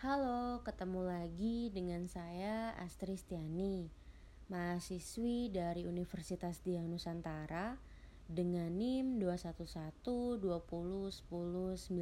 Halo, 0.00 0.64
ketemu 0.64 1.12
lagi 1.12 1.68
dengan 1.76 2.08
saya 2.08 2.72
Astri 2.80 3.20
Stiani, 3.20 3.84
mahasiswi 4.48 5.52
dari 5.52 5.84
Universitas 5.84 6.64
Dian 6.64 6.88
Nusantara 6.88 7.76
dengan 8.24 8.72
NIM 8.80 9.20
211-20-10-92. 9.20 12.00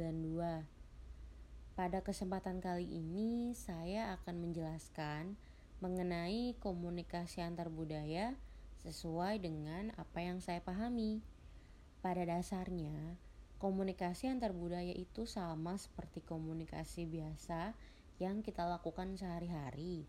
Pada 1.75 1.99
kesempatan 1.99 2.63
kali 2.63 2.87
ini, 2.87 3.51
saya 3.51 4.15
akan 4.15 4.47
menjelaskan 4.47 5.35
mengenai 5.83 6.55
komunikasi 6.63 7.43
antar 7.43 7.67
budaya 7.67 8.31
sesuai 8.87 9.43
dengan 9.43 9.91
apa 9.99 10.23
yang 10.23 10.39
saya 10.39 10.63
pahami. 10.63 11.19
Pada 11.99 12.23
dasarnya, 12.23 13.19
Komunikasi 13.59 14.31
antar 14.31 14.55
budaya 14.55 14.95
itu 14.95 15.27
sama 15.27 15.75
seperti 15.75 16.23
komunikasi 16.23 17.03
biasa 17.03 17.75
yang 18.15 18.39
kita 18.39 18.63
lakukan 18.63 19.19
sehari-hari. 19.19 20.07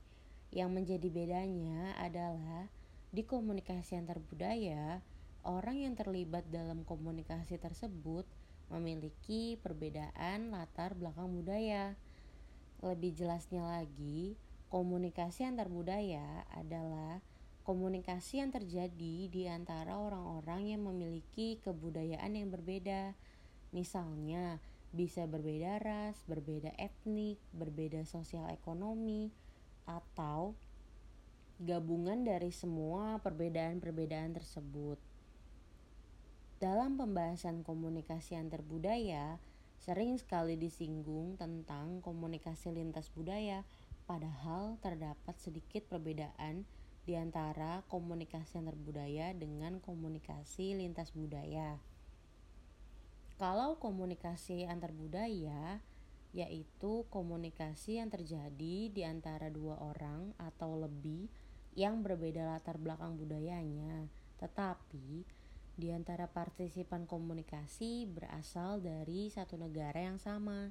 Yang 0.54 0.70
menjadi 0.70 1.08
bedanya 1.10 1.98
adalah 1.98 2.70
di 3.10 3.26
komunikasi 3.26 3.98
antar 3.98 4.22
budaya, 4.22 5.02
orang 5.42 5.82
yang 5.82 5.98
terlibat 5.98 6.46
dalam 6.46 6.86
komunikasi 6.86 7.58
tersebut 7.58 8.22
memiliki 8.70 9.58
perbedaan 9.58 10.54
latar 10.54 10.94
belakang 10.94 11.34
budaya. 11.34 11.98
Lebih 12.86 13.18
jelasnya 13.18 13.66
lagi, 13.66 14.38
komunikasi 14.70 15.42
antar 15.42 15.66
budaya 15.66 16.46
adalah 16.54 17.18
komunikasi 17.66 18.46
yang 18.46 18.54
terjadi 18.54 19.26
di 19.26 19.42
antara 19.50 19.98
orang-orang 19.98 20.70
yang 20.70 20.86
memiliki 20.86 21.58
kebudayaan 21.66 22.38
yang 22.38 22.46
berbeda 22.54 23.18
Misalnya, 23.70 24.58
bisa 24.90 25.22
berbeda 25.30 25.78
ras, 25.78 26.18
berbeda 26.26 26.74
etnik, 26.74 27.38
berbeda 27.54 28.02
sosial 28.02 28.50
ekonomi, 28.50 29.30
atau 29.86 30.58
gabungan 31.62 32.26
dari 32.26 32.50
semua 32.50 33.22
perbedaan-perbedaan 33.22 34.34
tersebut. 34.34 34.98
Dalam 36.60 36.98
pembahasan 36.98 37.62
komunikasi 37.62 38.36
antar 38.36 38.60
budaya, 38.66 39.40
sering 39.80 40.18
sekali 40.20 40.60
disinggung 40.60 41.40
tentang 41.40 42.04
komunikasi 42.04 42.74
lintas 42.74 43.08
budaya, 43.14 43.64
padahal 44.04 44.76
terdapat 44.82 45.38
sedikit 45.40 45.86
perbedaan 45.86 46.66
di 47.08 47.16
antara 47.16 47.80
komunikasi 47.88 48.60
antar 48.60 48.76
budaya 48.76 49.32
dengan 49.32 49.80
komunikasi 49.80 50.76
lintas 50.76 51.16
budaya. 51.16 51.80
Kalau 53.40 53.80
komunikasi 53.80 54.68
antar 54.68 54.92
budaya, 54.92 55.80
yaitu 56.36 57.08
komunikasi 57.08 57.96
yang 57.96 58.12
terjadi 58.12 58.92
di 58.92 59.00
antara 59.00 59.48
dua 59.48 59.80
orang 59.80 60.36
atau 60.36 60.76
lebih 60.76 61.24
yang 61.72 62.04
berbeda 62.04 62.44
latar 62.44 62.76
belakang 62.76 63.16
budayanya, 63.16 64.12
tetapi 64.36 65.24
di 65.72 65.88
antara 65.88 66.28
partisipan 66.28 67.08
komunikasi 67.08 68.04
berasal 68.12 68.84
dari 68.84 69.32
satu 69.32 69.56
negara 69.56 70.04
yang 70.04 70.20
sama. 70.20 70.68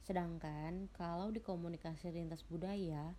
Sedangkan 0.00 0.88
kalau 0.96 1.28
di 1.28 1.44
komunikasi 1.44 2.08
lintas 2.08 2.40
budaya 2.48 3.12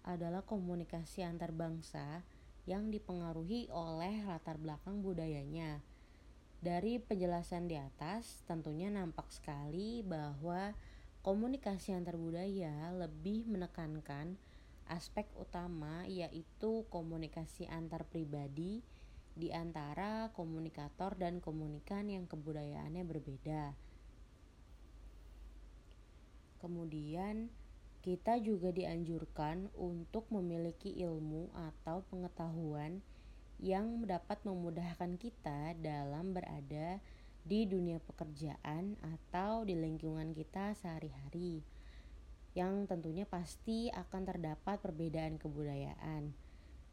adalah 0.00 0.40
komunikasi 0.48 1.28
antar 1.28 1.52
bangsa 1.52 2.24
yang 2.64 2.88
dipengaruhi 2.88 3.68
oleh 3.68 4.24
latar 4.24 4.56
belakang 4.56 5.04
budayanya. 5.04 5.84
Dari 6.60 7.00
penjelasan 7.00 7.72
di 7.72 7.80
atas, 7.80 8.44
tentunya 8.44 8.92
nampak 8.92 9.32
sekali 9.32 10.04
bahwa 10.04 10.76
komunikasi 11.24 11.96
antar 11.96 12.20
budaya 12.20 12.92
lebih 12.92 13.48
menekankan 13.48 14.36
aspek 14.84 15.24
utama 15.40 16.04
yaitu 16.04 16.84
komunikasi 16.92 17.64
antar 17.64 18.04
pribadi 18.04 18.84
di 19.32 19.48
antara 19.56 20.28
komunikator 20.36 21.16
dan 21.16 21.40
komunikan 21.40 22.12
yang 22.12 22.28
kebudayaannya 22.28 23.08
berbeda. 23.08 23.72
Kemudian, 26.60 27.48
kita 28.04 28.36
juga 28.36 28.68
dianjurkan 28.68 29.72
untuk 29.80 30.28
memiliki 30.28 30.92
ilmu 30.92 31.48
atau 31.56 32.04
pengetahuan 32.12 33.00
yang 33.60 34.08
dapat 34.08 34.40
memudahkan 34.42 35.20
kita 35.20 35.76
dalam 35.76 36.32
berada 36.32 36.96
di 37.44 37.68
dunia 37.68 38.00
pekerjaan 38.00 38.96
atau 39.00 39.68
di 39.68 39.76
lingkungan 39.76 40.32
kita 40.32 40.72
sehari-hari 40.80 41.60
yang 42.56 42.88
tentunya 42.90 43.28
pasti 43.28 43.92
akan 43.94 44.22
terdapat 44.26 44.82
perbedaan 44.82 45.38
kebudayaan. 45.38 46.34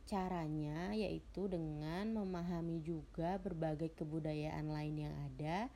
Caranya 0.07 0.95
yaitu 0.95 1.51
dengan 1.51 2.13
memahami 2.15 2.79
juga 2.79 3.41
berbagai 3.41 3.91
kebudayaan 3.97 4.71
lain 4.71 4.95
yang 5.09 5.15
ada, 5.27 5.67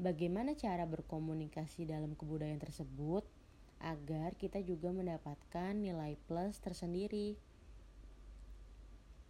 bagaimana 0.00 0.56
cara 0.58 0.82
berkomunikasi 0.88 1.86
dalam 1.86 2.18
kebudayaan 2.18 2.58
tersebut 2.58 3.22
agar 3.78 4.34
kita 4.34 4.58
juga 4.66 4.90
mendapatkan 4.90 5.78
nilai 5.78 6.18
plus 6.26 6.58
tersendiri. 6.58 7.38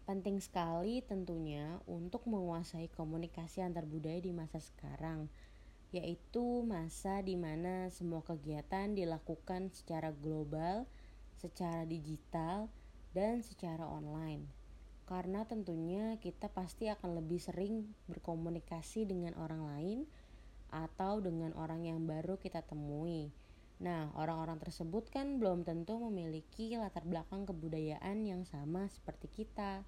Penting 0.08 0.40
sekali 0.40 1.04
tentunya 1.04 1.84
untuk 1.84 2.24
menguasai 2.24 2.88
komunikasi 2.96 3.60
antar 3.60 3.84
budaya 3.84 4.16
di 4.16 4.32
masa 4.32 4.56
sekarang, 4.56 5.28
yaitu 5.92 6.64
masa 6.64 7.20
di 7.20 7.36
mana 7.36 7.92
semua 7.92 8.24
kegiatan 8.24 8.96
dilakukan 8.96 9.68
secara 9.68 10.08
global, 10.16 10.88
secara 11.36 11.84
digital, 11.84 12.72
dan 13.12 13.44
secara 13.44 13.84
online. 13.84 14.48
Karena 15.04 15.44
tentunya 15.44 16.16
kita 16.16 16.48
pasti 16.56 16.88
akan 16.88 17.20
lebih 17.20 17.36
sering 17.36 17.92
berkomunikasi 18.08 19.04
dengan 19.04 19.36
orang 19.36 19.60
lain 19.60 19.98
atau 20.72 21.20
dengan 21.20 21.52
orang 21.52 21.84
yang 21.84 22.08
baru 22.08 22.40
kita 22.40 22.64
temui. 22.64 23.28
Nah, 23.84 24.08
orang-orang 24.16 24.56
tersebut 24.56 25.12
kan 25.12 25.36
belum 25.36 25.68
tentu 25.68 26.00
memiliki 26.00 26.80
latar 26.80 27.04
belakang 27.04 27.44
kebudayaan 27.44 28.24
yang 28.24 28.48
sama 28.48 28.88
seperti 28.88 29.28
kita. 29.28 29.84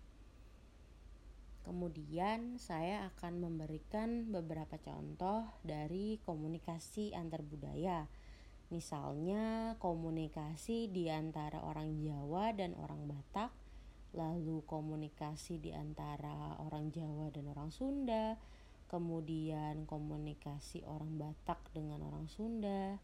Kemudian 1.61 2.57
saya 2.57 3.07
akan 3.13 3.45
memberikan 3.45 4.33
beberapa 4.33 4.81
contoh 4.81 5.45
dari 5.61 6.17
komunikasi 6.25 7.13
antar 7.13 7.45
budaya. 7.45 8.09
Misalnya 8.71 9.77
komunikasi 9.83 10.89
di 10.89 11.11
antara 11.11 11.61
orang 11.61 12.01
Jawa 12.01 12.55
dan 12.55 12.73
orang 12.79 13.05
Batak, 13.11 13.53
lalu 14.15 14.63
komunikasi 14.65 15.59
di 15.59 15.75
antara 15.75 16.57
orang 16.63 16.89
Jawa 16.95 17.29
dan 17.35 17.51
orang 17.51 17.71
Sunda, 17.75 18.39
kemudian 18.91 19.85
komunikasi 19.87 20.83
orang 20.87 21.19
Batak 21.19 21.61
dengan 21.75 22.03
orang 22.07 22.27
Sunda. 22.31 22.99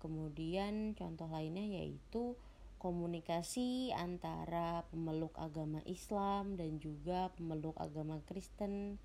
Kemudian 0.00 0.96
contoh 0.96 1.28
lainnya 1.28 1.84
yaitu 1.84 2.38
komunikasi 2.80 3.92
antara 3.92 4.88
pemeluk 4.88 5.36
agama 5.36 5.84
Islam 5.84 6.56
dan 6.56 6.80
juga 6.80 7.28
pemeluk 7.36 7.76
agama 7.76 8.24
Kristen, 8.24 8.96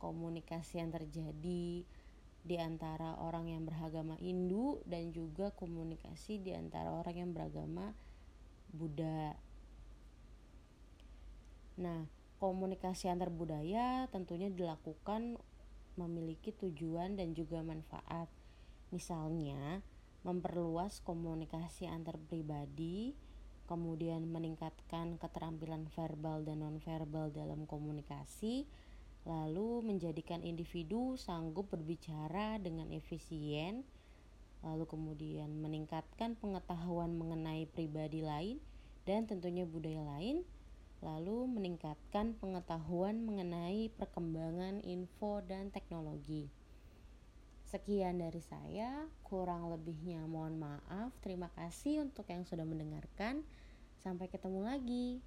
komunikasi 0.00 0.80
yang 0.80 0.88
terjadi 0.88 1.84
di 2.40 2.56
antara 2.56 3.20
orang 3.20 3.52
yang 3.52 3.68
beragama 3.68 4.16
Hindu 4.16 4.80
dan 4.88 5.12
juga 5.12 5.52
komunikasi 5.52 6.40
di 6.40 6.56
antara 6.56 6.88
orang 6.88 7.12
yang 7.20 7.30
beragama 7.36 7.92
Buddha. 8.72 9.36
Nah, 11.76 12.08
komunikasi 12.40 13.12
antar 13.12 13.28
budaya 13.28 14.08
tentunya 14.08 14.48
dilakukan 14.48 15.36
memiliki 16.00 16.56
tujuan 16.56 17.20
dan 17.20 17.36
juga 17.36 17.60
manfaat. 17.60 18.32
Misalnya, 18.88 19.84
memperluas 20.30 21.02
komunikasi 21.02 21.90
antar 21.90 22.14
pribadi, 22.30 23.18
kemudian 23.66 24.30
meningkatkan 24.30 25.18
keterampilan 25.18 25.90
verbal 25.90 26.46
dan 26.46 26.62
nonverbal 26.62 27.34
dalam 27.34 27.66
komunikasi, 27.66 28.70
lalu 29.26 29.82
menjadikan 29.82 30.46
individu 30.46 31.18
sanggup 31.18 31.66
berbicara 31.74 32.62
dengan 32.62 32.94
efisien, 32.94 33.82
lalu 34.62 34.86
kemudian 34.86 35.50
meningkatkan 35.58 36.38
pengetahuan 36.38 37.10
mengenai 37.18 37.66
pribadi 37.66 38.22
lain 38.22 38.62
dan 39.02 39.26
tentunya 39.26 39.66
budaya 39.66 40.06
lain, 40.16 40.46
lalu 41.02 41.50
meningkatkan 41.50 42.38
pengetahuan 42.38 43.24
mengenai 43.24 43.90
perkembangan 43.98 44.78
info 44.86 45.42
dan 45.42 45.74
teknologi. 45.74 46.59
Sekian 47.70 48.18
dari 48.18 48.42
saya, 48.42 49.06
kurang 49.22 49.70
lebihnya 49.70 50.26
mohon 50.26 50.58
maaf. 50.58 51.14
Terima 51.22 51.46
kasih 51.54 52.02
untuk 52.02 52.26
yang 52.26 52.42
sudah 52.42 52.66
mendengarkan. 52.66 53.46
Sampai 54.02 54.26
ketemu 54.26 54.66
lagi. 54.66 55.22